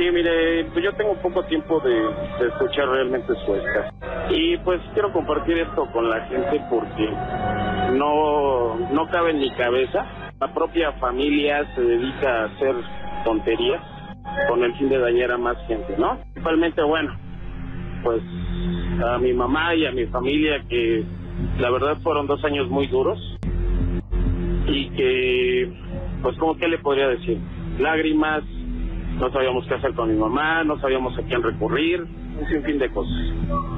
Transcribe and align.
Sí, 0.00 0.10
mire, 0.10 0.64
pues 0.72 0.82
yo 0.82 0.94
tengo 0.94 1.14
poco 1.16 1.44
tiempo 1.44 1.78
de, 1.80 2.46
escuchar 2.46 2.88
realmente 2.88 3.34
su 3.44 3.54
escasa. 3.54 3.92
Y 4.30 4.56
pues 4.64 4.80
quiero 4.94 5.12
compartir 5.12 5.58
esto 5.58 5.84
con 5.92 6.08
la 6.08 6.22
gente 6.22 6.58
porque 6.70 7.06
no, 7.98 8.76
no 8.94 9.06
cabe 9.10 9.32
en 9.32 9.40
mi 9.40 9.50
cabeza. 9.50 10.06
La 10.40 10.54
propia 10.54 10.92
familia 10.92 11.70
se 11.74 11.82
dedica 11.82 12.30
a 12.30 12.44
hacer 12.46 12.76
tonterías 13.26 13.82
con 14.48 14.64
el 14.64 14.74
fin 14.78 14.88
de 14.88 15.00
dañar 15.00 15.32
a 15.32 15.36
más 15.36 15.58
gente, 15.66 15.94
¿no? 15.98 16.16
Principalmente, 16.32 16.82
bueno, 16.82 17.14
pues 18.02 18.22
a 19.04 19.18
mi 19.18 19.34
mamá 19.34 19.74
y 19.74 19.84
a 19.84 19.92
mi 19.92 20.06
familia 20.06 20.62
que 20.66 21.04
la 21.58 21.68
verdad 21.68 21.98
fueron 22.02 22.26
dos 22.26 22.42
años 22.42 22.70
muy 22.70 22.86
duros 22.86 23.18
y 24.66 24.88
que, 24.96 25.70
pues 26.22 26.38
como 26.38 26.56
que 26.56 26.68
le 26.68 26.78
podría 26.78 27.08
decir, 27.08 27.38
lágrimas, 27.78 28.44
no 29.20 29.30
sabíamos 29.30 29.66
qué 29.66 29.74
hacer 29.74 29.94
con 29.94 30.10
mi 30.10 30.18
mamá, 30.18 30.64
no 30.64 30.80
sabíamos 30.80 31.16
a 31.18 31.22
quién 31.22 31.42
recurrir, 31.42 32.00
un 32.00 32.48
sinfín 32.48 32.78
de 32.78 32.90
cosas. 32.90 33.14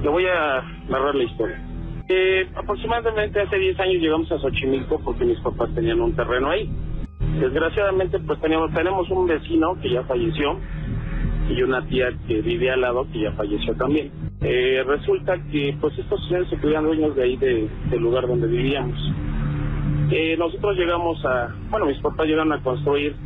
Le 0.03 0.09
voy 0.09 0.25
a 0.27 0.63
narrar 0.89 1.15
la 1.15 1.25
historia. 1.25 1.61
Eh, 2.09 2.49
aproximadamente 2.55 3.41
hace 3.41 3.57
10 3.59 3.81
años 3.81 4.03
llegamos 4.03 4.31
a 4.31 4.39
Xochimilco 4.39 5.01
porque 5.01 5.25
mis 5.25 5.41
papás 5.41 5.75
tenían 5.75 6.01
un 6.01 6.15
terreno 6.15 6.51
ahí. 6.51 6.71
Desgraciadamente, 7.41 8.19
pues 8.21 8.41
teníamos, 8.41 8.73
tenemos 8.73 9.11
un 9.11 9.27
vecino 9.27 9.81
que 9.81 9.91
ya 9.91 10.05
falleció 10.05 10.59
y 11.49 11.63
una 11.63 11.85
tía 11.87 12.11
que 12.29 12.41
vive 12.41 12.71
al 12.71 12.81
lado 12.81 13.07
que 13.13 13.21
ya 13.21 13.33
falleció 13.33 13.75
también. 13.75 14.13
Eh, 14.43 14.85
resulta 14.87 15.35
que, 15.51 15.77
pues, 15.81 15.99
estos 15.99 16.25
señores 16.27 16.49
se 16.51 16.57
creían 16.59 16.85
dueños 16.85 17.17
de 17.17 17.23
ahí, 17.23 17.37
de, 17.37 17.69
del 17.91 18.01
lugar 18.01 18.27
donde 18.27 18.47
vivíamos. 18.47 18.99
Eh, 20.11 20.37
nosotros 20.37 20.77
llegamos 20.77 21.25
a, 21.25 21.55
bueno, 21.71 21.87
mis 21.87 21.99
papás 21.99 22.27
llegaron 22.27 22.53
a 22.53 22.63
construir 22.63 23.17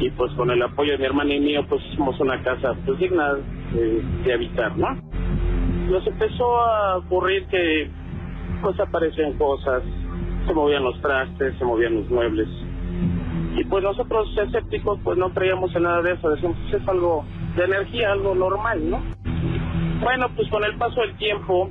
y, 0.00 0.10
pues, 0.10 0.32
con 0.32 0.50
el 0.50 0.62
apoyo 0.62 0.92
de 0.92 0.98
mi 0.98 1.04
hermana 1.04 1.34
y 1.34 1.40
mío, 1.40 1.64
pues, 1.68 1.80
hicimos 1.86 2.18
una 2.18 2.42
casa, 2.42 2.74
pues, 2.84 2.98
digna 2.98 3.34
de, 3.72 4.02
de 4.24 4.32
habitar, 4.32 4.76
¿no? 4.76 4.88
Nos 5.88 6.06
empezó 6.06 6.60
a 6.60 6.98
ocurrir 6.98 7.46
que, 7.46 7.90
pues, 8.62 8.80
aparecían 8.80 9.34
cosas, 9.34 9.82
se 10.46 10.52
movían 10.54 10.82
los 10.82 11.00
trastes, 11.00 11.56
se 11.58 11.64
movían 11.64 11.94
los 11.94 12.10
muebles 12.10 12.48
y 13.56 13.64
pues 13.64 13.82
nosotros 13.82 14.28
escépticos 14.36 14.98
pues 15.02 15.18
no 15.18 15.32
creíamos 15.32 15.74
en 15.74 15.82
nada 15.82 16.02
de 16.02 16.12
eso, 16.12 16.30
decíamos 16.30 16.56
pues 16.70 16.82
es 16.82 16.88
algo 16.88 17.24
de 17.56 17.64
energía, 17.64 18.12
algo 18.12 18.34
normal, 18.34 18.88
¿no? 18.88 19.02
Bueno, 20.02 20.28
pues 20.34 20.48
con 20.48 20.64
el 20.64 20.76
paso 20.76 21.00
del 21.00 21.16
tiempo 21.16 21.70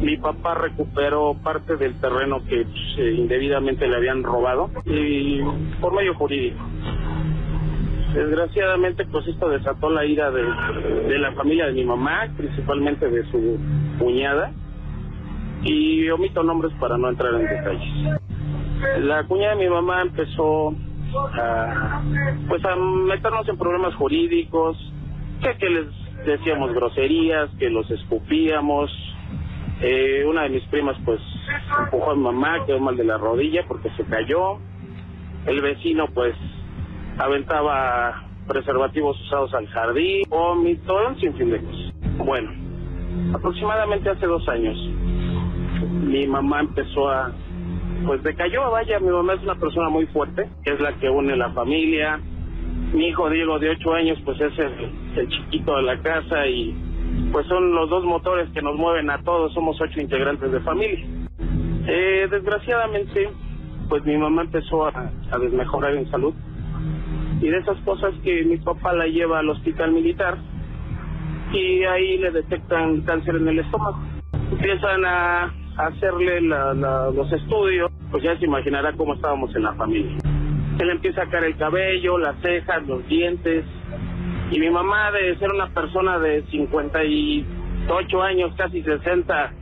mi 0.00 0.16
papá 0.16 0.54
recuperó 0.54 1.34
parte 1.42 1.76
del 1.76 1.98
terreno 2.00 2.44
que 2.44 2.64
pues, 2.64 2.98
eh, 2.98 3.14
indebidamente 3.16 3.86
le 3.86 3.96
habían 3.96 4.22
robado 4.22 4.68
y 4.84 5.40
por 5.80 5.94
medio 5.94 6.14
jurídico. 6.14 6.62
Desgraciadamente 8.14 9.04
pues 9.06 9.26
esto 9.26 9.48
desató 9.48 9.90
la 9.90 10.04
ira 10.04 10.30
de, 10.30 11.18
la 11.18 11.32
familia 11.32 11.66
de 11.66 11.72
mi 11.72 11.84
mamá, 11.84 12.28
principalmente 12.36 13.08
de 13.08 13.24
su 13.30 13.58
cuñada 13.98 14.52
y 15.62 16.08
omito 16.10 16.42
nombres 16.42 16.72
para 16.78 16.96
no 16.96 17.08
entrar 17.08 17.34
en 17.34 17.46
detalles 17.46 18.20
la 19.00 19.24
cuñada 19.24 19.54
de 19.54 19.64
mi 19.64 19.70
mamá 19.70 20.02
empezó 20.02 20.74
a, 21.14 22.02
pues 22.48 22.64
a 22.64 22.76
meternos 22.76 23.48
en 23.48 23.56
problemas 23.56 23.94
jurídicos, 23.94 24.76
que, 25.42 25.56
que 25.58 25.70
les 25.70 25.86
decíamos 26.26 26.72
groserías, 26.74 27.50
que 27.58 27.70
los 27.70 27.90
escupíamos. 27.90 28.90
Eh, 29.80 30.24
una 30.26 30.44
de 30.44 30.50
mis 30.50 30.62
primas 30.64 30.96
pues 31.04 31.20
empujó 31.84 32.12
a 32.12 32.14
mi 32.14 32.22
mamá, 32.22 32.64
quedó 32.64 32.78
mal 32.78 32.96
de 32.96 33.04
la 33.04 33.18
rodilla 33.18 33.64
porque 33.66 33.90
se 33.96 34.04
cayó. 34.04 34.58
El 35.46 35.60
vecino 35.60 36.06
pues 36.14 36.34
aventaba 37.18 38.24
preservativos 38.46 39.20
usados 39.22 39.54
al 39.54 39.66
jardín, 39.68 40.22
vómito, 40.28 40.94
un 41.08 41.18
sinfín 41.20 41.50
de 41.50 41.60
cosas. 41.60 41.94
Bueno, 42.18 42.50
aproximadamente 43.34 44.10
hace 44.10 44.26
dos 44.26 44.46
años 44.48 44.76
mi 46.04 46.26
mamá 46.26 46.60
empezó 46.60 47.08
a 47.08 47.32
pues 48.06 48.22
decayó, 48.22 48.70
vaya, 48.70 48.98
mi 48.98 49.08
mamá 49.08 49.34
es 49.34 49.42
una 49.42 49.54
persona 49.54 49.88
muy 49.88 50.06
fuerte, 50.06 50.48
es 50.64 50.80
la 50.80 50.92
que 50.94 51.08
une 51.08 51.36
la 51.36 51.50
familia. 51.50 52.20
Mi 52.92 53.08
hijo 53.08 53.30
Diego 53.30 53.58
de 53.58 53.70
ocho 53.70 53.94
años, 53.94 54.18
pues 54.24 54.38
es 54.40 54.52
el, 54.58 55.28
chiquito 55.28 55.76
de 55.76 55.82
la 55.82 55.98
casa 56.00 56.46
y 56.46 56.74
pues 57.32 57.46
son 57.46 57.74
los 57.74 57.88
dos 57.88 58.04
motores 58.04 58.50
que 58.50 58.60
nos 58.60 58.76
mueven 58.76 59.08
a 59.10 59.22
todos, 59.22 59.54
somos 59.54 59.80
ocho 59.80 60.00
integrantes 60.00 60.52
de 60.52 60.60
familia. 60.60 61.06
Eh, 61.86 62.28
desgraciadamente, 62.30 63.30
pues 63.88 64.04
mi 64.04 64.16
mamá 64.18 64.42
empezó 64.42 64.86
a, 64.86 65.10
a 65.30 65.38
desmejorar 65.38 65.94
en 65.94 66.10
salud 66.10 66.34
y 67.44 67.50
de 67.50 67.58
esas 67.58 67.76
cosas 67.80 68.14
que 68.24 68.42
mi 68.44 68.56
papá 68.56 68.94
la 68.94 69.06
lleva 69.06 69.40
al 69.40 69.50
hospital 69.50 69.92
militar 69.92 70.38
y 71.52 71.84
ahí 71.84 72.16
le 72.16 72.30
detectan 72.30 73.02
cáncer 73.02 73.36
en 73.36 73.46
el 73.46 73.58
estómago. 73.58 73.98
Empiezan 74.50 75.04
a 75.04 75.52
hacerle 75.76 76.40
los 76.40 77.30
estudios, 77.30 77.90
pues 78.10 78.22
ya 78.22 78.34
se 78.38 78.46
imaginará 78.46 78.94
cómo 78.94 79.12
estábamos 79.12 79.54
en 79.54 79.62
la 79.62 79.74
familia. 79.74 80.16
Le 80.78 80.90
empieza 80.90 81.24
a 81.24 81.26
caer 81.26 81.44
el 81.44 81.56
cabello, 81.58 82.16
las 82.16 82.40
cejas, 82.40 82.86
los 82.86 83.06
dientes. 83.08 83.66
Y 84.50 84.58
mi 84.58 84.70
mamá, 84.70 85.10
de 85.12 85.36
ser 85.38 85.50
una 85.50 85.68
persona 85.68 86.18
de 86.18 86.44
58 86.46 88.22
años, 88.22 88.54
casi 88.56 88.82
60, 88.82 89.52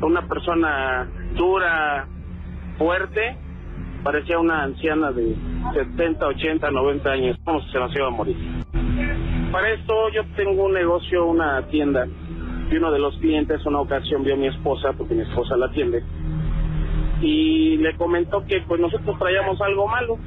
una 0.00 0.26
persona 0.26 1.08
dura, 1.36 2.04
fuerte, 2.78 3.36
parecía 4.02 4.40
una 4.40 4.64
anciana 4.64 5.12
de 5.12 5.36
70, 5.74 6.26
80, 6.26 6.70
90 6.70 7.10
años, 7.10 7.38
como 7.44 7.60
si 7.62 7.70
se 7.70 7.78
nos 7.78 7.94
iba 7.94 8.06
a 8.06 8.10
morir. 8.10 8.36
Para 9.50 9.70
esto 9.70 10.08
yo 10.10 10.22
tengo 10.36 10.64
un 10.64 10.72
negocio, 10.72 11.26
una 11.26 11.62
tienda 11.68 12.06
y 12.70 12.76
uno 12.76 12.90
de 12.90 12.98
los 12.98 13.16
clientes 13.18 13.64
una 13.66 13.80
ocasión 13.80 14.24
vio 14.24 14.34
a 14.34 14.36
mi 14.38 14.46
esposa, 14.46 14.92
porque 14.96 15.14
mi 15.14 15.22
esposa 15.22 15.56
la 15.56 15.66
atiende, 15.66 16.02
y 17.20 17.76
le 17.76 17.94
comentó 17.96 18.44
que 18.46 18.62
pues 18.66 18.80
nosotros 18.80 19.18
traíamos 19.18 19.60
algo 19.60 19.86
malo. 19.86 20.18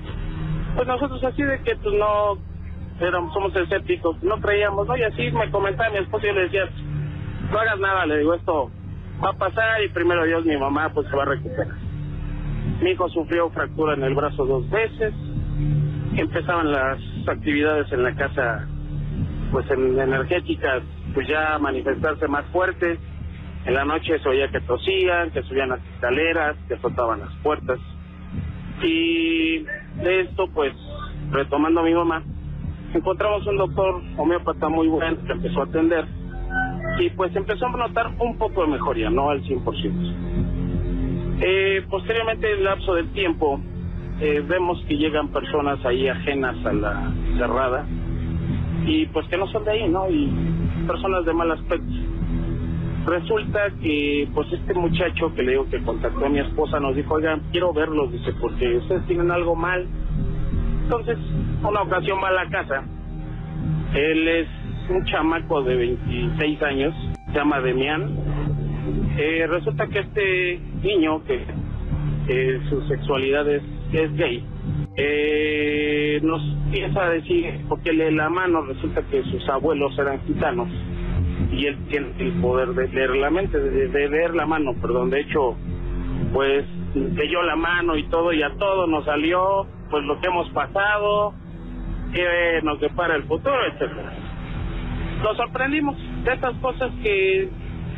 Pues 0.75 0.87
nosotros 0.87 1.23
así 1.23 1.43
de 1.43 1.61
que 1.63 1.75
pues 1.75 1.95
no 1.95 2.37
éramos, 2.99 3.33
somos 3.33 3.55
escépticos, 3.55 4.21
no 4.23 4.39
creíamos, 4.39 4.87
¿no? 4.87 4.95
Y 4.95 5.03
así 5.03 5.31
me 5.31 5.49
comentaba 5.51 5.89
mi 5.89 5.97
esposa 5.97 6.25
y 6.25 6.29
yo 6.29 6.33
le 6.35 6.41
decía, 6.43 6.69
no 7.51 7.59
hagas 7.59 7.79
nada, 7.79 8.05
le 8.05 8.19
digo, 8.19 8.33
esto 8.33 8.71
va 9.23 9.29
a 9.29 9.33
pasar 9.33 9.83
y 9.83 9.89
primero 9.89 10.23
Dios 10.25 10.45
mi 10.45 10.57
mamá 10.57 10.89
pues 10.93 11.07
se 11.09 11.15
va 11.15 11.23
a 11.23 11.27
recuperar. 11.27 11.84
Mi 12.81 12.91
hijo 12.91 13.09
sufrió 13.09 13.49
fractura 13.49 13.93
en 13.93 14.03
el 14.03 14.15
brazo 14.15 14.45
dos 14.45 14.69
veces, 14.69 15.13
empezaban 16.15 16.71
las 16.71 16.99
actividades 17.27 17.91
en 17.91 18.03
la 18.03 18.15
casa 18.15 18.67
pues 19.51 19.69
en 19.71 19.97
energéticas 19.99 20.83
pues 21.13 21.27
ya 21.27 21.57
manifestarse 21.57 22.27
más 22.27 22.45
fuerte. 22.47 22.99
En 23.65 23.73
la 23.73 23.85
noche 23.85 24.19
se 24.19 24.29
oía 24.29 24.49
que 24.49 24.59
tosían, 24.61 25.31
que 25.31 25.41
subían 25.43 25.69
las 25.69 25.79
escaleras, 25.95 26.55
que 26.67 26.75
azotaban 26.75 27.21
las 27.21 27.33
puertas. 27.37 27.79
Y 28.83 29.59
de 30.03 30.21
esto, 30.21 30.47
pues, 30.53 30.73
retomando 31.31 31.79
a 31.79 31.83
mi 31.83 31.93
mamá, 31.93 32.21
encontramos 32.93 33.47
un 33.47 33.57
doctor 33.57 34.01
homeópata 34.17 34.69
muy 34.69 34.87
bueno 34.87 35.17
que 35.25 35.31
empezó 35.31 35.61
a 35.61 35.65
atender. 35.65 36.05
Y 36.99 37.09
pues 37.11 37.35
empezó 37.35 37.65
a 37.65 37.71
notar 37.71 38.13
un 38.19 38.37
poco 38.37 38.61
de 38.61 38.71
mejoría, 38.73 39.09
no 39.09 39.29
al 39.29 39.41
100%. 39.43 40.34
Eh, 41.41 41.85
posteriormente, 41.89 42.51
en 42.51 42.59
el 42.59 42.63
lapso 42.63 42.95
del 42.95 43.11
tiempo, 43.11 43.59
eh, 44.21 44.43
vemos 44.47 44.81
que 44.87 44.97
llegan 44.97 45.29
personas 45.29 45.83
ahí 45.85 46.07
ajenas 46.07 46.55
a 46.65 46.73
la 46.73 47.11
cerrada 47.37 47.85
y 48.85 49.07
pues 49.07 49.27
que 49.27 49.37
no 49.37 49.47
son 49.47 49.65
de 49.65 49.71
ahí, 49.71 49.89
¿no? 49.89 50.09
Y 50.09 50.31
personas 50.87 51.25
de 51.25 51.33
mal 51.33 51.51
aspecto. 51.51 51.91
Resulta 53.05 53.69
que 53.81 54.27
pues 54.33 54.51
este 54.51 54.73
muchacho 54.73 55.33
que 55.35 55.43
le 55.43 55.51
digo 55.51 55.69
que 55.69 55.81
contactó 55.83 56.25
a 56.25 56.29
mi 56.29 56.39
esposa 56.39 56.79
nos 56.79 56.95
dijo, 56.95 57.15
oigan, 57.15 57.41
quiero 57.51 57.73
verlos, 57.73 58.11
dice, 58.11 58.33
porque 58.39 58.77
ustedes 58.77 59.05
tienen 59.05 59.31
algo 59.31 59.55
mal. 59.55 59.85
Entonces, 60.83 61.17
una 61.67 61.81
ocasión 61.81 62.19
va 62.23 62.29
a 62.29 62.31
la 62.31 62.49
casa. 62.49 62.83
Él 63.93 64.27
es 64.27 64.47
un 64.89 65.03
chamaco 65.05 65.61
de 65.63 65.75
26 65.75 66.61
años, 66.63 66.93
se 67.27 67.33
llama 67.33 67.59
Demian. 67.59 68.24
Eh, 69.17 69.47
resulta 69.47 69.87
que 69.87 69.99
este 69.99 70.59
niño, 70.83 71.23
que 71.25 72.59
su 72.69 72.81
sexualidad 72.87 73.47
es, 73.49 73.63
gay, 74.17 74.43
eh, 74.97 76.19
nos 76.23 76.41
empieza 76.65 77.05
a 77.05 77.09
decir, 77.11 77.65
porque 77.69 77.93
lee 77.93 78.13
la 78.13 78.29
mano, 78.29 78.61
resulta 78.61 79.01
que 79.03 79.23
sus 79.23 79.47
abuelos 79.47 79.97
eran 79.97 80.19
gitanos 80.25 80.67
y 81.51 81.67
él 81.67 81.77
tiene 81.87 82.07
el 82.19 82.33
poder 82.41 82.69
de 82.69 82.87
leer 82.89 83.15
la 83.15 83.29
mente, 83.29 83.57
de, 83.59 83.87
de 83.87 84.09
leer 84.09 84.35
la 84.35 84.45
mano, 84.45 84.73
perdón, 84.81 85.09
de 85.09 85.21
hecho, 85.21 85.55
pues 86.33 86.65
leyó 86.95 87.41
la 87.43 87.55
mano 87.55 87.95
y 87.97 88.03
todo 88.09 88.33
y 88.33 88.41
a 88.41 88.49
todo 88.57 88.87
nos 88.87 89.05
salió 89.05 89.67
pues 89.89 90.03
lo 90.03 90.19
que 90.19 90.27
hemos 90.27 90.49
pasado, 90.49 91.33
que 92.13 92.61
nos 92.63 92.79
depara 92.79 93.15
el 93.15 93.23
futuro, 93.23 93.55
etcétera. 93.71 94.13
Nos 95.23 95.37
sorprendimos 95.37 95.95
de 96.23 96.33
estas 96.33 96.55
cosas 96.57 96.91
que 97.01 97.49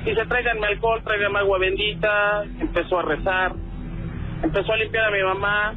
dice 0.08 0.26
tráiganme 0.26 0.68
alcohol, 0.68 1.02
tráiganme 1.04 1.40
agua 1.40 1.60
bendita, 1.60 2.44
empezó 2.60 3.00
a 3.00 3.02
rezar, 3.04 3.54
empezó 4.44 4.74
a 4.74 4.78
limpiar 4.78 5.06
a 5.06 5.12
mi 5.12 5.24
mamá, 5.24 5.76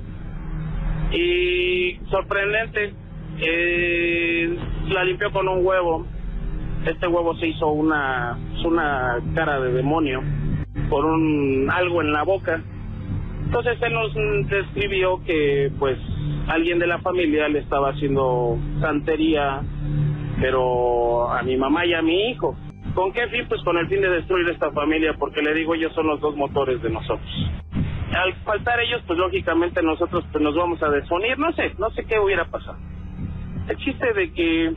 y 1.12 1.98
sorprendente, 2.10 2.94
eh, 3.40 4.56
la 4.88 5.04
limpió 5.04 5.32
con 5.32 5.48
un 5.48 5.64
huevo. 5.64 6.06
Este 6.86 7.06
huevo 7.06 7.36
se 7.36 7.48
hizo 7.48 7.68
una, 7.68 8.38
una 8.64 9.18
cara 9.34 9.60
de 9.60 9.72
demonio 9.72 10.22
por 10.88 11.04
un 11.04 11.68
algo 11.70 12.00
en 12.00 12.12
la 12.12 12.22
boca. 12.22 12.62
Entonces 13.44 13.78
él 13.82 13.92
nos 13.92 14.14
describió 14.48 15.22
que 15.24 15.72
pues 15.78 15.98
alguien 16.48 16.78
de 16.78 16.86
la 16.86 16.98
familia 17.00 17.48
le 17.48 17.58
estaba 17.58 17.90
haciendo 17.90 18.56
santería, 18.80 19.62
pero 20.40 21.30
a 21.30 21.42
mi 21.42 21.56
mamá 21.56 21.84
y 21.84 21.94
a 21.94 22.02
mi 22.02 22.30
hijo. 22.30 22.56
¿Con 22.94 23.12
qué 23.12 23.28
fin? 23.28 23.46
Pues 23.48 23.62
con 23.62 23.76
el 23.76 23.86
fin 23.88 24.00
de 24.00 24.10
destruir 24.10 24.48
esta 24.48 24.70
familia, 24.72 25.14
porque 25.18 25.42
le 25.42 25.54
digo, 25.54 25.74
ellos 25.74 25.92
son 25.94 26.06
los 26.06 26.20
dos 26.20 26.34
motores 26.36 26.82
de 26.82 26.90
nosotros. 26.90 27.50
Al 28.12 28.34
faltar 28.44 28.80
ellos, 28.80 29.02
pues 29.06 29.18
lógicamente 29.18 29.82
nosotros 29.82 30.24
pues, 30.32 30.42
nos 30.42 30.56
vamos 30.56 30.82
a 30.82 30.90
desunir, 30.90 31.38
no 31.38 31.52
sé, 31.52 31.72
no 31.78 31.90
sé 31.90 32.04
qué 32.04 32.18
hubiera 32.18 32.44
pasado. 32.46 32.78
El 33.68 33.76
chiste 33.76 34.12
de 34.12 34.32
que, 34.32 34.74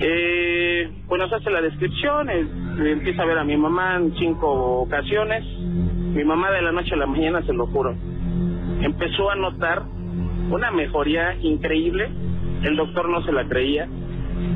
eh, 0.00 0.90
pues 1.08 1.18
nos 1.18 1.32
hace 1.32 1.50
la 1.50 1.62
descripción, 1.62 2.28
empieza 2.28 3.22
a 3.22 3.26
ver 3.26 3.38
a 3.38 3.44
mi 3.44 3.56
mamá 3.56 3.96
en 3.96 4.14
cinco 4.16 4.82
ocasiones, 4.82 5.44
mi 5.58 6.24
mamá 6.24 6.50
de 6.50 6.60
la 6.60 6.72
noche 6.72 6.92
a 6.92 6.98
la 6.98 7.06
mañana, 7.06 7.42
se 7.42 7.54
lo 7.54 7.66
juro, 7.68 7.94
empezó 8.82 9.30
a 9.30 9.36
notar 9.36 9.82
una 10.50 10.70
mejoría 10.70 11.34
increíble, 11.40 12.10
el 12.62 12.76
doctor 12.76 13.08
no 13.08 13.22
se 13.22 13.32
la 13.32 13.48
creía, 13.48 13.88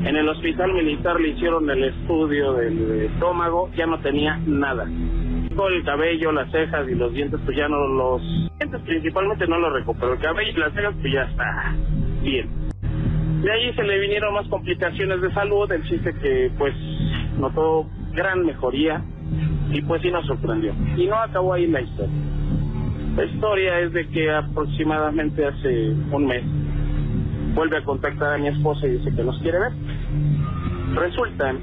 en 0.03 0.15
el 0.15 0.27
hospital 0.29 0.73
militar 0.73 1.19
le 1.19 1.29
hicieron 1.29 1.69
el 1.69 1.83
estudio 1.83 2.53
del 2.53 3.11
estómago, 3.13 3.69
ya 3.75 3.85
no 3.85 3.99
tenía 3.99 4.39
nada. 4.45 4.87
Todo 5.55 5.69
el 5.69 5.83
cabello, 5.83 6.31
las 6.31 6.51
cejas 6.51 6.87
y 6.89 6.95
los 6.95 7.13
dientes, 7.13 7.39
pues 7.45 7.55
ya 7.57 7.67
no 7.67 7.87
los... 7.87 8.21
dientes 8.57 8.81
principalmente 8.81 9.47
no 9.47 9.59
lo 9.59 9.69
recuperó. 9.69 10.13
El 10.13 10.19
cabello 10.19 10.51
y 10.51 10.59
las 10.59 10.73
cejas, 10.73 10.95
pues 11.01 11.13
ya 11.13 11.23
está 11.23 11.75
bien. 12.23 12.49
De 13.41 13.51
ahí 13.51 13.73
se 13.73 13.83
le 13.83 13.99
vinieron 13.99 14.33
más 14.33 14.47
complicaciones 14.47 15.21
de 15.21 15.31
salud, 15.33 15.71
el 15.71 15.83
chiste 15.83 16.13
que 16.21 16.51
pues 16.57 16.73
notó 17.37 17.87
gran 18.13 18.45
mejoría 18.45 19.03
y 19.71 19.81
pues 19.81 20.01
sí 20.01 20.11
nos 20.11 20.25
sorprendió. 20.27 20.73
Y 20.95 21.07
no 21.07 21.15
acabó 21.15 21.53
ahí 21.53 21.67
la 21.67 21.81
historia. 21.81 22.15
La 23.15 23.25
historia 23.25 23.79
es 23.79 23.93
de 23.93 24.07
que 24.07 24.31
aproximadamente 24.31 25.45
hace 25.45 25.89
un 26.11 26.25
mes 26.27 26.43
vuelve 27.53 27.77
a 27.77 27.83
contactar 27.83 28.33
a 28.33 28.37
mi 28.37 28.47
esposa 28.47 28.87
y 28.87 28.91
dice 28.91 29.15
que 29.15 29.23
nos 29.23 29.37
quiere 29.39 29.59
ver. 29.59 29.71
Resulta 30.95 31.55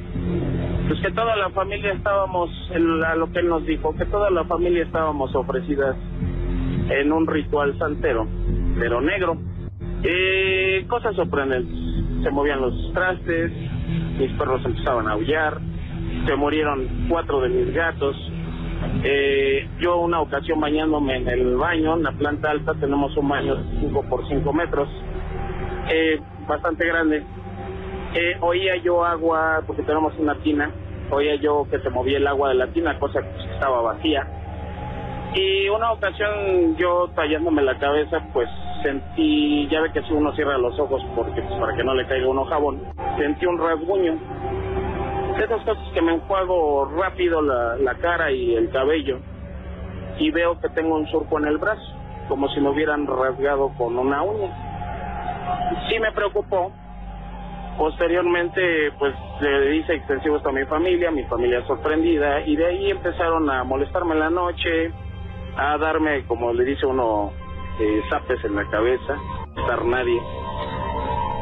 pues 0.89 1.01
que 1.01 1.11
toda 1.11 1.37
la 1.37 1.51
familia 1.51 1.93
estábamos, 1.93 2.51
a 2.73 3.15
lo 3.15 3.31
que 3.31 3.41
él 3.41 3.49
nos 3.49 3.67
dijo, 3.67 3.95
que 3.95 4.07
toda 4.07 4.31
la 4.31 4.45
familia 4.45 4.85
estábamos 4.85 5.35
ofrecidas 5.35 5.97
en 6.89 7.13
un 7.13 7.27
ritual 7.27 7.79
santero, 7.79 8.27
pero 8.79 9.01
negro. 9.03 9.37
Eh, 10.03 10.87
cosas 10.89 11.15
sorprendentes. 11.15 11.77
Se 12.23 12.31
movían 12.31 12.63
los 12.63 12.93
trastes, 12.95 13.53
mis 14.19 14.33
perros 14.33 14.65
empezaban 14.65 15.09
a 15.09 15.13
aullar, 15.13 15.59
se 16.27 16.37
murieron 16.37 17.07
cuatro 17.09 17.41
de 17.43 17.51
mis 17.51 17.75
gatos. 17.75 18.17
Eh, 19.05 19.69
yo 19.81 19.99
una 19.99 20.21
ocasión 20.21 20.59
bañándome 20.59 21.17
en 21.17 21.29
el 21.29 21.57
baño, 21.57 21.97
en 21.97 22.03
la 22.03 22.13
planta 22.13 22.51
alta 22.51 22.75
tenemos 22.75 23.17
un 23.17 23.29
baño 23.29 23.57
de 23.57 23.81
5 23.81 24.05
por 24.09 24.27
5 24.27 24.53
metros, 24.53 24.89
eh, 25.89 26.21
bastante 26.47 26.87
grande. 26.87 27.25
Eh, 28.15 28.37
oía 28.41 28.77
yo 28.77 29.05
agua, 29.05 29.63
porque 29.67 29.83
tenemos 29.83 30.15
una 30.19 30.35
tina, 30.37 30.71
oía 31.11 31.37
yo 31.37 31.67
que 31.71 31.79
se 31.81 31.91
movía 31.91 32.19
el 32.19 32.27
agua 32.27 32.49
de 32.49 32.55
la 32.55 32.69
tina, 32.69 32.99
cosa 32.99 33.21
que 33.21 33.53
estaba 33.53 33.83
vacía. 33.83 34.27
Y 35.35 35.69
una 35.69 35.93
ocasión 35.93 36.77
yo 36.77 37.09
tallándome 37.15 37.63
la 37.63 37.79
cabeza, 37.79 38.23
pues 38.33 38.49
sentí, 38.83 39.69
ya 39.69 39.81
ve 39.83 39.93
que 39.93 40.03
si 40.03 40.13
uno 40.13 40.33
cierra 40.35 40.57
los 40.57 40.79
ojos 40.79 41.03
porque 41.15 41.43
pues, 41.43 41.61
para 41.61 41.77
que 41.77 41.85
no 41.85 41.95
le 41.95 42.07
caiga 42.07 42.29
uno 42.29 42.45
jabón, 42.47 42.81
sentí 43.19 43.45
un 43.45 43.59
rasguño. 43.59 44.19
De 45.37 45.45
esas 45.45 45.63
cosas 45.65 45.85
que 45.93 46.01
me 46.01 46.15
enjuago 46.15 46.87
rápido 46.87 47.43
la, 47.43 47.77
la 47.77 47.95
cara 47.97 48.33
y 48.33 48.55
el 48.55 48.71
cabello 48.71 49.19
y 50.19 50.31
veo 50.31 50.59
que 50.61 50.69
tengo 50.71 50.97
un 50.97 51.07
surco 51.09 51.39
en 51.39 51.45
el 51.45 51.59
brazo, 51.59 51.83
como 52.29 52.49
si 52.49 52.61
me 52.61 52.71
hubieran 52.71 53.07
rasgado 53.07 53.71
con 53.77 53.99
una 53.99 54.23
uña 54.23 54.68
sí 55.89 55.99
me 55.99 56.13
preocupó. 56.13 56.73
Posteriormente, 57.77 58.91
pues 58.99 59.15
le 59.41 59.77
hice 59.77 59.95
extensivo 59.95 60.37
esto 60.37 60.49
a 60.49 60.53
mi 60.53 60.65
familia, 60.65 61.13
mi 61.13 61.23
familia 61.25 61.65
sorprendida, 61.67 62.41
y 62.41 62.57
de 62.57 62.67
ahí 62.67 62.91
empezaron 62.91 63.49
a 63.49 63.63
molestarme 63.63 64.15
en 64.15 64.21
la 64.21 64.31
noche, 64.31 64.93
a 65.57 65.79
darme, 65.79 66.25
como 66.27 66.53
le 66.53 66.65
dice 66.65 66.87
uno, 66.87 67.33
eh, 67.81 68.03
zapes 68.11 68.45
en 68.45 68.57
la 68.57 68.69
cabeza, 68.69 69.17
estar 69.57 69.85
nadie. 69.85 70.21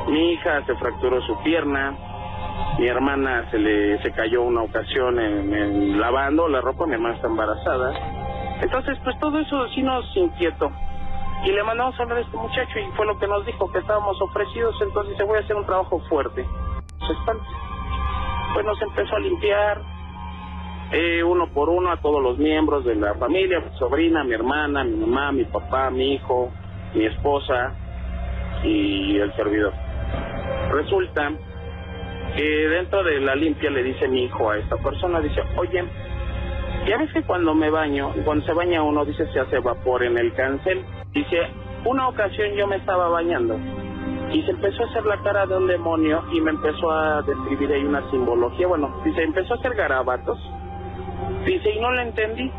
Mi 0.08 0.32
hija 0.32 0.62
se 0.66 0.74
fracturó 0.76 1.22
su 1.22 1.42
pierna, 1.42 1.96
mi 2.78 2.86
hermana 2.86 3.50
se 3.50 3.58
le 3.58 4.02
se 4.02 4.12
cayó 4.12 4.42
una 4.42 4.62
ocasión 4.62 5.18
en, 5.18 5.98
lavando 5.98 6.48
la 6.48 6.60
ropa, 6.60 6.86
mi 6.86 6.94
hermana 6.94 7.14
está 7.14 7.28
embarazada. 7.28 7.94
Entonces, 8.60 8.98
pues 9.04 9.18
todo 9.20 9.38
eso 9.38 9.68
sí 9.68 9.82
nos 9.82 10.04
inquietó 10.14 10.70
y 11.46 11.52
le 11.52 11.62
mandamos 11.62 11.98
a 11.98 12.02
hablar 12.02 12.18
a 12.18 12.20
este 12.22 12.36
muchacho 12.36 12.78
y 12.80 12.90
fue 12.96 13.06
lo 13.06 13.16
que 13.20 13.28
nos 13.28 13.46
dijo, 13.46 13.70
que 13.70 13.78
estábamos 13.78 14.20
ofrecidos, 14.20 14.74
entonces 14.82 15.16
se 15.16 15.22
voy 15.22 15.38
a 15.38 15.42
hacer 15.42 15.54
un 15.54 15.64
trabajo 15.64 16.00
fuerte. 16.08 16.44
Pues 18.52 18.66
nos 18.66 18.82
empezó 18.82 19.14
a 19.14 19.20
limpiar, 19.20 19.80
eh, 20.90 21.22
uno 21.22 21.46
por 21.48 21.68
uno 21.68 21.92
a 21.92 21.98
todos 21.98 22.20
los 22.20 22.36
miembros 22.38 22.84
de 22.84 22.96
la 22.96 23.14
familia, 23.14 23.60
mi 23.60 23.78
sobrina, 23.78 24.24
mi 24.24 24.34
hermana, 24.34 24.82
mi 24.82 24.96
mamá, 24.96 25.30
mi 25.30 25.44
papá, 25.44 25.88
mi 25.90 26.14
hijo, 26.14 26.50
mi 26.94 27.06
esposa 27.06 27.74
y 28.64 29.16
el 29.16 29.32
servidor. 29.36 29.72
Resulta 30.72 31.30
que 32.34 32.42
dentro 32.42 33.04
de 33.04 33.20
la 33.20 33.36
limpia 33.36 33.70
le 33.70 33.84
dice 33.84 34.08
mi 34.08 34.24
hijo 34.24 34.50
a 34.50 34.58
esta 34.58 34.76
persona, 34.78 35.20
dice, 35.20 35.42
oye, 35.56 35.84
ya 36.86 36.98
ves 36.98 37.12
que 37.12 37.22
cuando 37.22 37.54
me 37.54 37.70
baño, 37.70 38.12
cuando 38.24 38.44
se 38.46 38.52
baña 38.52 38.82
uno, 38.82 39.04
dice, 39.04 39.26
se 39.32 39.40
hace 39.40 39.58
vapor 39.58 40.04
en 40.04 40.18
el 40.18 40.32
cancel. 40.34 40.84
Dice, 41.12 41.40
una 41.84 42.08
ocasión 42.08 42.52
yo 42.54 42.66
me 42.66 42.76
estaba 42.76 43.08
bañando 43.08 43.58
y 44.32 44.42
se 44.42 44.50
empezó 44.50 44.82
a 44.82 44.86
hacer 44.86 45.06
la 45.06 45.22
cara 45.22 45.46
de 45.46 45.56
un 45.56 45.66
demonio 45.66 46.24
y 46.32 46.40
me 46.40 46.50
empezó 46.50 46.90
a 46.90 47.22
describir 47.22 47.72
ahí 47.72 47.84
una 47.84 48.08
simbología. 48.10 48.66
Bueno, 48.66 49.00
dice, 49.04 49.22
empezó 49.22 49.54
a 49.54 49.56
hacer 49.56 49.74
garabatos. 49.74 50.38
Dice, 51.44 51.70
y 51.70 51.80
no 51.80 51.92
le 51.92 52.02
entendí. 52.02 52.50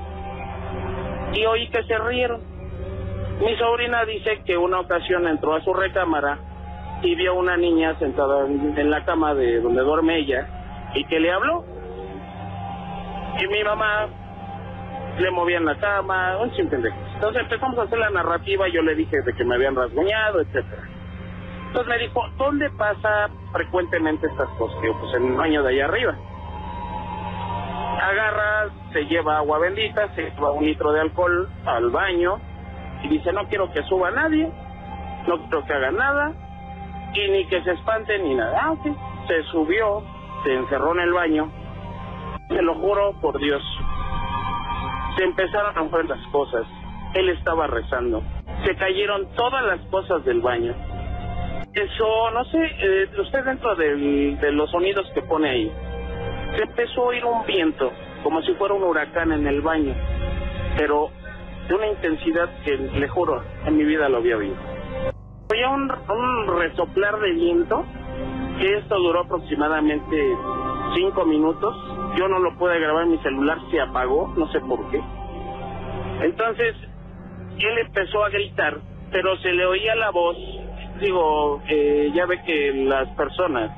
Y 1.33 1.45
oí 1.45 1.67
que 1.69 1.83
se 1.83 1.97
rieron. 1.97 2.41
Mi 3.41 3.55
sobrina 3.57 4.03
dice 4.05 4.41
que 4.45 4.57
una 4.57 4.79
ocasión 4.79 5.27
entró 5.27 5.53
a 5.53 5.61
su 5.61 5.73
recámara 5.73 6.39
y 7.03 7.13
vio 7.15 7.31
a 7.31 7.35
una 7.35 7.57
niña 7.57 7.97
sentada 7.99 8.47
en, 8.47 8.89
la 8.89 9.05
cama 9.05 9.35
de 9.35 9.61
donde 9.61 9.81
duerme 9.81 10.17
ella 10.17 10.47
y 10.95 11.03
que 11.05 11.19
le 11.19 11.31
habló. 11.31 11.63
Y 13.39 13.47
mi 13.47 13.63
mamá 13.63 14.07
le 15.19 15.31
movía 15.31 15.57
en 15.57 15.65
la 15.65 15.75
cama, 15.77 16.37
un 16.37 16.53
sin 16.55 16.69
entonces 16.71 17.41
empezamos 17.41 17.77
a 17.79 17.83
hacer 17.83 17.97
la 17.97 18.09
narrativa, 18.09 18.67
yo 18.67 18.81
le 18.81 18.95
dije 18.95 19.21
de 19.21 19.33
que 19.33 19.43
me 19.43 19.55
habían 19.55 19.75
rasguñado, 19.75 20.41
etcétera. 20.41 20.83
Entonces 21.67 21.87
me 21.87 21.97
dijo, 21.97 22.21
¿dónde 22.37 22.69
pasa 22.71 23.29
frecuentemente 23.51 24.27
estas 24.27 24.49
cosas? 24.57 24.79
Digo, 24.81 24.97
pues 24.99 25.13
en 25.15 25.27
el 25.27 25.33
baño 25.33 25.63
de 25.63 25.69
allá 25.69 25.85
arriba. 25.85 26.15
Agarra, 28.01 28.69
se 28.93 29.05
lleva 29.05 29.37
agua 29.37 29.59
bendita, 29.59 30.13
se 30.13 30.23
lleva 30.23 30.51
un 30.51 30.65
litro 30.65 30.91
de 30.91 31.01
alcohol 31.01 31.49
al 31.65 31.89
baño 31.89 32.39
y 33.03 33.09
dice, 33.09 33.33
no 33.33 33.47
quiero 33.47 33.71
que 33.71 33.81
suba 33.83 34.11
nadie, 34.11 34.51
no 35.27 35.39
quiero 35.41 35.65
que 35.65 35.73
haga 35.73 35.91
nada 35.91 36.31
y 37.13 37.31
ni 37.31 37.45
que 37.47 37.61
se 37.63 37.71
espante 37.71 38.17
ni 38.19 38.35
nada. 38.35 38.59
Ah, 38.61 38.75
Se 39.27 39.43
subió, 39.51 40.03
se 40.43 40.53
encerró 40.53 40.93
en 40.93 41.01
el 41.01 41.13
baño, 41.13 41.51
se 42.47 42.61
lo 42.61 42.75
juro 42.75 43.13
por 43.19 43.39
Dios. 43.39 43.63
Se 45.17 45.23
empezaron 45.23 45.71
a 45.71 45.73
romper 45.73 46.05
las 46.05 46.25
cosas 46.27 46.65
él 47.13 47.29
estaba 47.29 47.67
rezando. 47.67 48.21
Se 48.65 48.75
cayeron 48.75 49.27
todas 49.35 49.63
las 49.65 49.79
cosas 49.87 50.23
del 50.25 50.41
baño. 50.41 50.73
Eso, 51.73 52.31
no 52.31 52.43
sé, 52.45 52.59
eh, 52.79 53.09
usted 53.19 53.43
dentro 53.43 53.75
de 53.75 54.51
los 54.51 54.69
sonidos 54.71 55.07
que 55.13 55.21
pone 55.21 55.49
ahí, 55.49 55.71
se 56.55 56.63
empezó 56.63 57.03
a 57.03 57.05
oír 57.07 57.23
un 57.23 57.45
viento, 57.45 57.91
como 58.23 58.41
si 58.41 58.53
fuera 58.55 58.73
un 58.73 58.83
huracán 58.83 59.31
en 59.31 59.45
el 59.45 59.61
baño, 59.61 59.93
pero 60.75 61.09
de 61.67 61.75
una 61.75 61.87
intensidad 61.87 62.49
que 62.63 62.77
le 62.77 63.07
juro, 63.09 63.43
en 63.65 63.77
mi 63.77 63.83
vida 63.83 64.09
lo 64.09 64.17
había 64.17 64.37
visto. 64.37 64.59
Oía 65.51 65.69
un, 65.69 65.91
un 65.91 66.59
resoplar 66.59 67.19
de 67.19 67.31
viento, 67.33 67.85
que 68.59 68.77
esto 68.77 68.97
duró 68.97 69.21
aproximadamente 69.21 70.35
cinco 70.95 71.25
minutos. 71.25 71.75
Yo 72.17 72.27
no 72.27 72.39
lo 72.39 72.57
pude 72.57 72.79
grabar 72.79 73.05
mi 73.05 73.19
celular, 73.19 73.59
se 73.69 73.79
apagó, 73.79 74.33
no 74.35 74.47
sé 74.51 74.59
por 74.61 74.89
qué. 74.89 74.99
Entonces, 76.21 76.75
él 77.59 77.77
empezó 77.85 78.23
a 78.23 78.29
gritar, 78.29 78.79
pero 79.11 79.37
se 79.37 79.51
le 79.51 79.65
oía 79.65 79.95
la 79.95 80.09
voz, 80.09 80.35
digo, 80.99 81.61
eh, 81.67 82.11
ya 82.15 82.25
ve 82.25 82.41
que 82.43 82.73
las 82.73 83.07
personas 83.09 83.71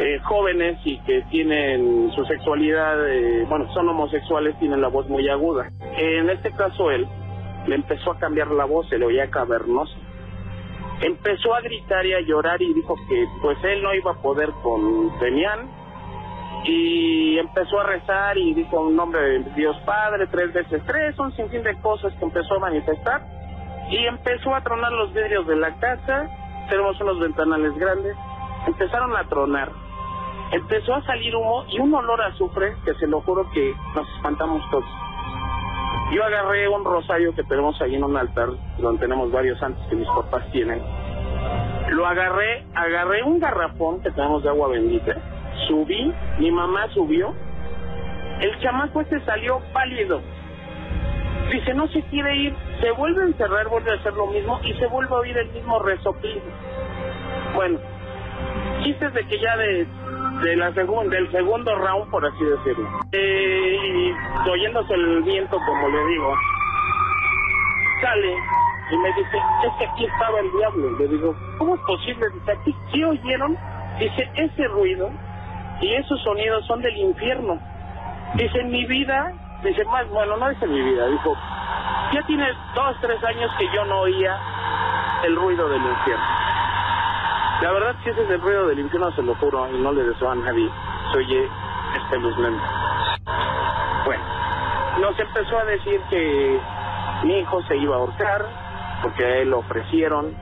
eh, 0.00 0.20
jóvenes 0.24 0.78
y 0.86 0.98
que 1.00 1.20
tienen 1.30 2.10
su 2.14 2.24
sexualidad, 2.24 3.06
eh, 3.06 3.44
bueno, 3.46 3.70
son 3.74 3.90
homosexuales, 3.90 4.58
tienen 4.58 4.80
la 4.80 4.88
voz 4.88 5.06
muy 5.08 5.28
aguda. 5.28 5.70
En 5.98 6.30
este 6.30 6.50
caso 6.52 6.90
él 6.90 7.06
le 7.66 7.74
empezó 7.74 8.12
a 8.12 8.18
cambiar 8.18 8.50
la 8.52 8.64
voz, 8.64 8.88
se 8.88 8.98
le 8.98 9.04
oía 9.04 9.30
cavernosa. 9.30 9.94
empezó 11.02 11.54
a 11.54 11.60
gritar 11.60 12.06
y 12.06 12.14
a 12.14 12.20
llorar 12.20 12.62
y 12.62 12.72
dijo 12.72 12.94
que 13.08 13.26
pues 13.42 13.58
él 13.64 13.82
no 13.82 13.92
iba 13.92 14.12
a 14.12 14.22
poder 14.22 14.50
con 14.62 15.18
Demián 15.18 15.81
y 16.64 17.38
empezó 17.38 17.80
a 17.80 17.84
rezar 17.84 18.38
y 18.38 18.54
dijo 18.54 18.80
un 18.80 18.94
nombre 18.94 19.20
de 19.20 19.38
Dios 19.54 19.76
Padre 19.84 20.26
tres 20.28 20.52
veces 20.52 20.82
tres, 20.86 21.18
un 21.18 21.32
sinfín 21.34 21.62
de 21.62 21.78
cosas 21.80 22.12
que 22.14 22.24
empezó 22.24 22.54
a 22.54 22.58
manifestar 22.60 23.22
y 23.90 24.06
empezó 24.06 24.54
a 24.54 24.62
tronar 24.62 24.92
los 24.92 25.12
vidrios 25.12 25.46
de 25.46 25.56
la 25.56 25.74
casa, 25.78 26.28
tenemos 26.70 27.00
unos 27.00 27.18
ventanales 27.20 27.76
grandes, 27.76 28.16
empezaron 28.66 29.14
a 29.16 29.24
tronar, 29.24 29.70
empezó 30.52 30.94
a 30.94 31.02
salir 31.02 31.34
humo 31.34 31.64
y 31.68 31.80
un 31.80 31.92
olor 31.94 32.22
a 32.22 32.26
azufre 32.28 32.74
que 32.84 32.94
se 32.94 33.06
lo 33.06 33.20
juro 33.22 33.50
que 33.50 33.74
nos 33.94 34.08
espantamos 34.16 34.62
todos. 34.70 34.84
Yo 36.12 36.24
agarré 36.24 36.68
un 36.68 36.84
rosario 36.84 37.34
que 37.34 37.42
tenemos 37.44 37.80
ahí 37.80 37.94
en 37.94 38.04
un 38.04 38.16
altar, 38.16 38.50
donde 38.78 39.00
tenemos 39.00 39.32
varios 39.32 39.58
santos 39.58 39.84
que 39.88 39.96
mis 39.96 40.08
papás 40.08 40.44
tienen. 40.52 40.82
Lo 41.90 42.06
agarré, 42.06 42.66
agarré 42.74 43.22
un 43.22 43.40
garrafón 43.40 44.02
que 44.02 44.10
tenemos 44.10 44.42
de 44.42 44.50
agua 44.50 44.68
bendita, 44.68 45.16
subí, 45.66 46.12
mi 46.38 46.50
mamá 46.50 46.88
subió, 46.92 47.34
el 48.40 48.58
chamaco 48.60 49.00
este 49.00 49.20
salió 49.24 49.60
pálido. 49.72 50.20
Dice, 51.50 51.74
no 51.74 51.86
se 51.88 52.02
quiere 52.04 52.34
ir, 52.36 52.54
se 52.80 52.90
vuelve 52.92 53.22
a 53.22 53.26
encerrar, 53.26 53.68
vuelve 53.68 53.90
a 53.90 53.94
hacer 53.94 54.12
lo 54.14 54.26
mismo 54.26 54.58
y 54.64 54.72
se 54.74 54.86
vuelve 54.86 55.14
a 55.14 55.18
oír 55.18 55.36
el 55.36 55.50
mismo 55.52 55.78
resoplido. 55.80 56.42
Bueno, 57.54 57.78
chistes 58.82 59.12
de 59.12 59.26
que 59.26 59.38
ya 59.38 59.56
de, 59.56 59.86
de 60.44 60.56
la 60.56 60.72
segunda, 60.72 61.14
del 61.14 61.30
segundo 61.30 61.74
round, 61.74 62.10
por 62.10 62.24
así 62.24 62.44
decirlo, 62.44 62.88
eh, 63.12 64.14
y 64.44 64.48
oyéndose 64.48 64.94
el 64.94 65.22
viento, 65.22 65.56
como 65.66 65.88
le 65.88 66.06
digo, 66.06 66.34
sale 68.00 68.34
y 68.90 68.96
me 68.96 69.08
dice, 69.08 69.38
es 69.64 69.72
que 69.78 69.86
aquí 69.86 70.04
estaba 70.04 70.40
el 70.40 70.50
diablo. 70.52 70.98
Le 70.98 71.08
digo, 71.08 71.34
¿cómo 71.58 71.74
es 71.74 71.80
posible? 71.82 72.26
Dice, 72.34 72.52
aquí, 72.52 72.74
¿qué 72.92 73.04
oyeron? 73.04 73.56
Dice, 73.98 74.28
ese 74.34 74.68
ruido 74.68 75.10
y 75.82 75.94
esos 75.94 76.22
sonidos 76.22 76.64
son 76.66 76.80
del 76.80 76.96
infierno. 76.96 77.58
Dice, 78.34 78.60
en 78.60 78.70
mi 78.70 78.86
vida, 78.86 79.32
dice, 79.62 79.84
más, 79.84 80.08
bueno, 80.08 80.36
no 80.36 80.48
es 80.48 80.62
en 80.62 80.72
mi 80.72 80.80
vida, 80.80 81.06
dijo, 81.08 81.36
ya 82.14 82.22
tiene 82.22 82.46
dos, 82.74 82.96
tres 83.00 83.22
años 83.24 83.50
que 83.58 83.66
yo 83.74 83.84
no 83.84 84.00
oía 84.00 84.38
el 85.24 85.36
ruido 85.36 85.68
del 85.68 85.82
infierno. 85.82 86.24
La 87.62 87.72
verdad, 87.72 87.96
si 88.02 88.10
ese 88.10 88.22
es 88.22 88.30
el 88.30 88.40
ruido 88.40 88.68
del 88.68 88.78
infierno, 88.78 89.12
se 89.12 89.22
lo 89.22 89.34
juro, 89.34 89.68
y 89.72 89.78
no 89.78 89.92
le 89.92 90.04
deseo 90.04 90.30
a 90.30 90.34
nadie, 90.36 90.70
se 91.12 91.18
oye 91.18 91.48
espeluznante. 91.96 92.64
Bueno, 94.04 94.24
nos 95.00 95.18
empezó 95.18 95.58
a 95.58 95.64
decir 95.64 96.00
que 96.10 96.60
mi 97.24 97.38
hijo 97.38 97.62
se 97.64 97.76
iba 97.76 97.96
a 97.96 97.98
ahorcar, 97.98 98.46
porque 99.02 99.24
a 99.24 99.36
él 99.38 99.50
lo 99.50 99.58
ofrecieron. 99.58 100.34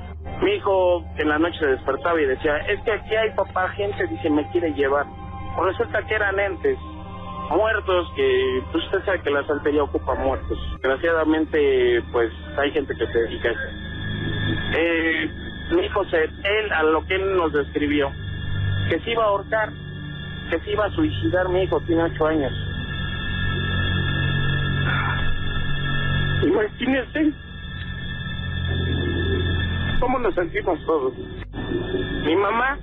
Mi 0.43 0.53
hijo 0.53 1.03
en 1.17 1.29
la 1.29 1.39
noche 1.39 1.59
se 1.59 1.67
despertaba 1.67 2.21
y 2.21 2.27
decía, 2.27 2.57
es 2.59 2.81
que 2.83 2.93
aquí 2.93 3.17
hay 3.17 3.31
papá, 3.31 3.69
gente, 3.71 4.07
dice, 4.07 4.31
me 4.31 4.47
quiere 4.51 4.73
llevar. 4.75 5.07
Pues 5.57 5.79
resulta 5.79 6.07
que 6.07 6.15
eran 6.15 6.39
entes 6.39 6.79
muertos 7.51 8.13
que 8.15 8.63
pues 8.71 8.85
usted 8.85 9.05
sabe 9.05 9.23
que 9.23 9.31
la 9.31 9.45
santería 9.47 9.83
ocupa 9.83 10.15
muertos. 10.15 10.59
Desgraciadamente 10.75 12.03
pues 12.13 12.33
hay 12.57 12.71
gente 12.71 12.95
que 12.95 13.07
se 13.07 13.19
dedica. 13.19 13.51
Eh, 14.77 15.31
mi 15.73 15.85
hijo 15.87 16.03
él 16.13 16.73
a 16.73 16.83
lo 16.85 17.05
que 17.07 17.15
él 17.15 17.37
nos 17.37 17.53
describió, 17.53 18.11
que 18.89 19.01
se 19.01 19.11
iba 19.11 19.25
a 19.25 19.29
ahorcar, 19.29 19.71
que 20.51 20.61
se 20.61 20.73
iba 20.73 20.87
a 20.87 20.91
suicidar, 20.91 21.49
mi 21.49 21.63
hijo 21.63 21.81
tiene 21.83 22.05
ocho 22.05 22.27
años. 22.27 22.53
Imagínese 26.43 27.33
cómo 30.01 30.19
nos 30.19 30.35
sentimos 30.35 30.85
todos. 30.87 31.13
Mi 32.25 32.37
mamá 32.37 32.79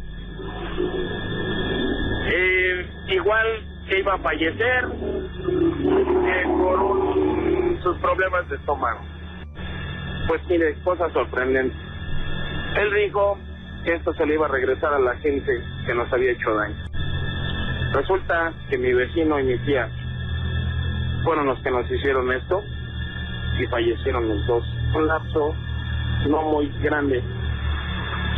eh, 2.30 2.86
igual 3.08 3.48
que 3.88 4.00
iba 4.00 4.14
a 4.14 4.18
fallecer 4.20 4.86
eh, 4.86 6.44
por 6.58 7.84
sus 7.84 7.98
problemas 8.00 8.48
de 8.50 8.56
estómago. 8.58 9.00
Pues 10.28 10.42
mire, 10.50 10.76
cosa 10.84 11.10
sorprendente. 11.12 11.76
Él 12.76 12.94
dijo 12.94 13.38
que 13.86 13.94
esto 13.94 14.14
se 14.14 14.26
le 14.26 14.34
iba 14.34 14.46
a 14.46 14.50
regresar 14.50 14.94
a 14.94 15.00
la 15.00 15.16
gente 15.18 15.52
que 15.86 15.94
nos 15.94 16.12
había 16.12 16.32
hecho 16.32 16.54
daño. 16.54 16.76
Resulta 17.94 18.54
que 18.70 18.78
mi 18.78 18.94
vecino 18.94 19.40
y 19.40 19.44
mi 19.44 19.58
tía 19.60 19.90
fueron 21.24 21.46
los 21.48 21.62
que 21.62 21.72
nos 21.72 21.90
hicieron 21.90 22.32
esto 22.34 22.62
y 23.60 23.66
fallecieron 23.68 24.28
los 24.28 24.46
dos. 24.48 24.66
Un 24.94 25.08
lapso 25.08 25.56
no 26.28 26.42
muy 26.42 26.68
grande 26.82 27.24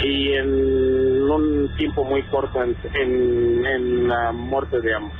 y 0.03 0.34
en 0.34 1.29
un 1.29 1.75
tiempo 1.77 2.03
muy 2.03 2.24
corto 2.24 2.63
en, 2.63 2.75
en, 3.65 4.08
la 4.08 4.32
muerte 4.32 4.79
de 4.82 4.96
ambos. 4.96 5.18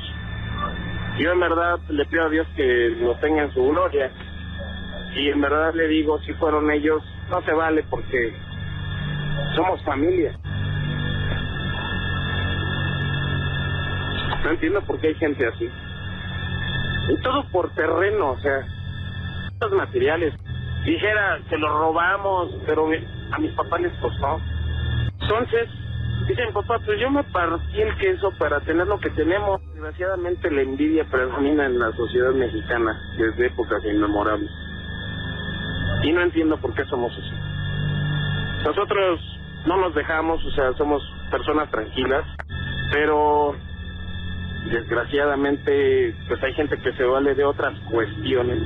Yo 1.18 1.32
en 1.32 1.40
verdad 1.40 1.80
le 1.90 2.06
pido 2.06 2.26
a 2.26 2.30
Dios 2.30 2.48
que 2.56 2.96
lo 3.02 3.16
tenga 3.16 3.44
en 3.44 3.54
su 3.54 3.68
gloria 3.68 4.12
y 5.16 5.30
en 5.30 5.42
verdad 5.42 5.74
le 5.74 5.88
digo, 5.88 6.20
si 6.20 6.34
fueron 6.34 6.72
ellos, 6.72 7.04
no 7.30 7.42
se 7.42 7.54
vale 7.54 7.84
porque 7.90 8.34
somos 9.56 9.84
familia. 9.84 10.38
No 14.44 14.52
entiendo 14.52 14.82
por 14.82 15.00
qué 15.00 15.08
hay 15.08 15.16
gente 15.16 15.46
así. 15.46 15.70
Y 17.10 17.22
todo 17.22 17.44
por 17.52 17.74
terreno, 17.74 18.32
o 18.32 18.40
sea, 18.40 18.66
los 19.60 19.72
materiales. 19.74 20.34
Dijera, 20.86 21.40
se 21.50 21.58
los 21.58 21.72
robamos, 21.72 22.56
pero 22.66 22.88
a 23.32 23.40
mis 23.40 23.52
papás 23.54 23.82
les 23.82 23.94
costó. 23.98 24.40
Entonces, 25.22 25.70
dicen, 26.28 26.54
papá, 26.54 26.80
pues 26.86 27.00
yo 27.00 27.10
me 27.10 27.24
partí 27.24 27.82
el 27.82 27.96
queso 27.98 28.32
para 28.38 28.60
tener 28.62 28.88
lo 28.88 29.00
que 29.00 29.10
tenemos. 29.12 29.62
Desgraciadamente 29.74 30.52
la 30.52 30.62
envidia 30.62 31.06
predomina 31.06 31.66
en 31.66 31.80
la 31.80 31.92
sociedad 31.94 32.32
mexicana 32.32 33.00
desde 33.18 33.48
épocas 33.48 33.84
inmemorables. 33.86 34.52
Y 36.04 36.12
no 36.12 36.22
entiendo 36.22 36.58
por 36.58 36.74
qué 36.74 36.86
somos 36.86 37.12
así. 37.12 37.34
Nosotros 38.66 39.20
no 39.66 39.78
nos 39.78 39.94
dejamos, 39.96 40.44
o 40.46 40.52
sea, 40.52 40.74
somos 40.74 41.02
personas 41.32 41.70
tranquilas, 41.72 42.26
pero 42.92 43.56
desgraciadamente 44.72 46.16
pues 46.28 46.44
hay 46.44 46.54
gente 46.54 46.78
que 46.78 46.94
se 46.94 47.04
vale 47.04 47.36
de 47.36 47.44
otras 47.44 47.78
cuestiones 47.90 48.60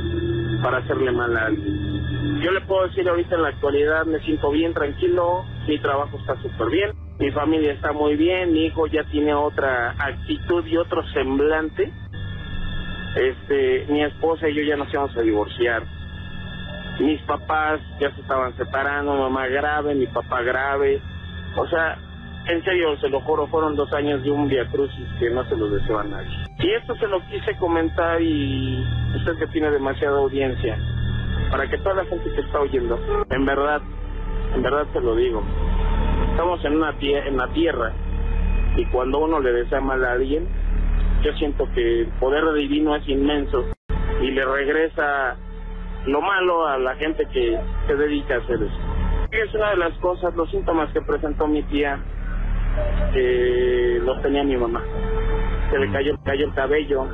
para 0.61 0.77
hacerle 0.77 1.11
mal 1.11 1.35
a 1.37 1.45
alguien. 1.45 1.82
Yo 2.23 2.51
le 2.51 2.61
puedo 2.61 2.87
decir 2.87 3.07
ahorita 3.09 3.35
en 3.35 3.41
la 3.41 3.49
actualidad 3.49 4.05
me 4.05 4.19
siento 4.19 4.49
bien 4.49 4.73
tranquilo, 4.73 5.43
mi 5.67 5.77
trabajo 5.79 6.17
está 6.17 6.41
súper 6.41 6.69
bien, 6.69 6.91
mi 7.19 7.31
familia 7.31 7.73
está 7.73 7.91
muy 7.91 8.15
bien, 8.15 8.53
mi 8.53 8.67
hijo 8.67 8.87
ya 8.87 9.03
tiene 9.03 9.33
otra 9.33 9.91
actitud 9.91 10.65
y 10.65 10.77
otro 10.77 11.03
semblante. 11.09 11.91
Este, 13.15 13.85
mi 13.89 14.03
esposa 14.03 14.47
y 14.47 14.55
yo 14.55 14.63
ya 14.63 14.77
nos 14.77 14.91
íbamos 14.93 15.15
a 15.17 15.21
divorciar. 15.21 15.83
Mis 16.99 17.21
papás 17.23 17.81
ya 17.99 18.13
se 18.15 18.21
estaban 18.21 18.55
separando, 18.55 19.13
mamá 19.15 19.47
grave, 19.47 19.93
mi 19.93 20.07
papá 20.07 20.43
grave. 20.43 21.01
O 21.57 21.67
sea, 21.67 21.97
en 22.47 22.63
serio, 22.63 22.97
se 23.01 23.09
lo 23.09 23.19
juro, 23.21 23.47
fueron 23.47 23.75
dos 23.75 23.91
años 23.93 24.23
de 24.23 24.31
un 24.31 24.47
Via 24.47 24.65
Crucis 24.67 25.07
que 25.19 25.29
no 25.29 25.43
se 25.49 25.57
lo 25.57 25.69
deseo 25.69 25.99
a 25.99 26.03
nadie. 26.03 26.37
Y 26.59 26.71
esto 26.71 26.95
se 26.95 27.07
lo 27.07 27.19
quise 27.27 27.55
comentar 27.57 28.21
y 28.21 28.81
usted 29.15 29.37
que 29.39 29.47
tiene 29.47 29.71
demasiada 29.71 30.19
audiencia, 30.19 30.77
para 31.53 31.69
que 31.69 31.77
toda 31.77 31.93
la 31.93 32.05
gente 32.05 32.31
que 32.33 32.41
está 32.41 32.59
oyendo, 32.61 32.99
en 33.29 33.45
verdad, 33.45 33.79
en 34.55 34.63
verdad 34.63 34.87
se 34.91 34.99
lo 34.99 35.15
digo, 35.15 35.43
estamos 36.31 36.65
en 36.65 36.77
una 36.77 36.95
en 36.99 37.37
la 37.37 37.47
tierra 37.49 37.93
y 38.75 38.83
cuando 38.87 39.19
uno 39.19 39.39
le 39.39 39.53
desea 39.53 39.79
mal 39.79 40.03
a 40.03 40.13
alguien, 40.13 40.47
yo 41.21 41.31
siento 41.33 41.69
que 41.75 42.01
el 42.01 42.07
poder 42.19 42.51
divino 42.55 42.95
es 42.95 43.07
inmenso 43.07 43.65
y 44.19 44.31
le 44.31 44.43
regresa 44.43 45.35
lo 46.07 46.21
malo 46.21 46.65
a 46.65 46.79
la 46.79 46.95
gente 46.95 47.23
que 47.31 47.55
se 47.85 47.95
dedica 47.97 48.33
a 48.33 48.37
hacer 48.39 48.55
eso. 48.55 48.79
Es 49.29 49.53
una 49.53 49.69
de 49.69 49.77
las 49.77 49.95
cosas, 49.99 50.33
los 50.35 50.49
síntomas 50.49 50.91
que 50.91 51.01
presentó 51.01 51.45
mi 51.45 51.61
tía, 51.63 51.99
que 53.13 54.01
los 54.03 54.19
tenía 54.23 54.43
mi 54.43 54.57
mamá. 54.57 54.83
Se 55.69 55.77
le 55.77 55.91
cayó, 55.91 56.17
cayó 56.25 56.47
el 56.47 56.53
cabello. 56.55 57.07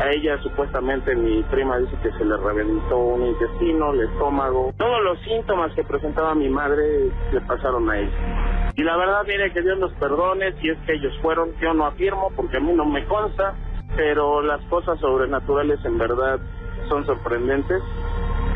A 0.00 0.10
ella 0.10 0.36
supuestamente 0.42 1.14
mi 1.14 1.42
prima 1.44 1.78
dice 1.78 1.96
que 2.02 2.10
se 2.12 2.24
le 2.24 2.36
reventó 2.36 2.98
un 2.98 3.26
intestino, 3.26 3.92
el 3.92 4.00
estómago. 4.00 4.72
Todos 4.76 5.02
los 5.04 5.18
síntomas 5.20 5.72
que 5.74 5.84
presentaba 5.84 6.34
mi 6.34 6.48
madre 6.48 7.10
le 7.32 7.40
pasaron 7.42 7.88
a 7.88 7.98
ella. 7.98 8.72
Y 8.76 8.82
la 8.82 8.96
verdad, 8.96 9.22
mire, 9.26 9.52
que 9.52 9.62
Dios 9.62 9.78
nos 9.78 9.92
perdone 9.94 10.52
si 10.60 10.68
es 10.68 10.78
que 10.80 10.94
ellos 10.94 11.16
fueron. 11.22 11.50
Yo 11.60 11.72
no 11.74 11.86
afirmo 11.86 12.32
porque 12.34 12.56
a 12.56 12.60
mí 12.60 12.72
no 12.72 12.84
me 12.84 13.04
consta, 13.06 13.54
pero 13.94 14.42
las 14.42 14.60
cosas 14.62 14.98
sobrenaturales 14.98 15.78
en 15.84 15.96
verdad 15.96 16.40
son 16.88 17.06
sorprendentes. 17.06 17.80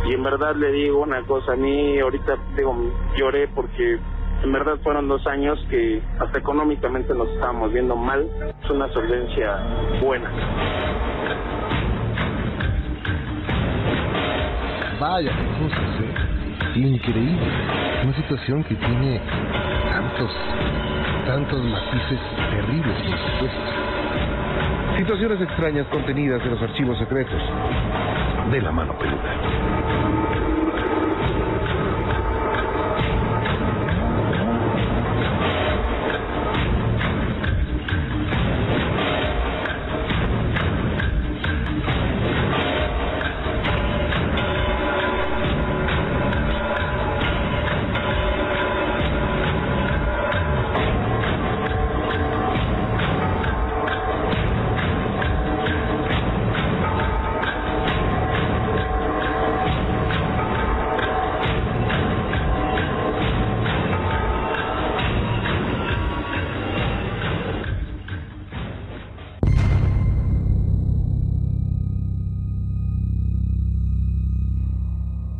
Y 0.06 0.14
en 0.14 0.22
verdad 0.24 0.56
le 0.56 0.72
digo 0.72 1.02
una 1.02 1.22
cosa, 1.22 1.52
a 1.52 1.56
mí 1.56 2.00
ahorita 2.00 2.36
digo, 2.56 2.74
lloré 3.16 3.46
porque 3.48 3.98
en 4.42 4.52
verdad 4.52 4.78
fueron 4.82 5.08
dos 5.08 5.26
años 5.26 5.58
que 5.70 6.02
hasta 6.18 6.38
económicamente 6.38 7.14
nos 7.14 7.28
estábamos 7.30 7.72
viendo 7.72 7.94
mal. 7.94 8.28
Es 8.62 8.70
una 8.70 8.88
solvencia 8.92 9.56
buena. 10.02 10.87
Vaya 15.00 15.30
cosas, 15.30 15.78
¿eh? 16.00 16.78
Increíble. 16.80 17.46
Una 18.02 18.14
situación 18.16 18.64
que 18.64 18.74
tiene 18.74 19.20
tantos, 19.92 20.30
tantos 21.24 21.62
matices 21.64 22.18
terribles, 22.50 22.94
por 22.94 23.18
supuesto. 23.18 23.60
Situaciones 24.96 25.40
extrañas 25.40 25.86
contenidas 25.86 26.42
en 26.42 26.50
los 26.50 26.62
archivos 26.62 26.98
secretos 26.98 27.40
de 28.50 28.60
la 28.60 28.72
mano 28.72 28.98
peluda. 28.98 30.17